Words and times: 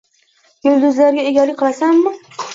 —Yulduzlarga 0.67 1.27
egalik 1.33 1.61
qilasanmi? 1.61 2.17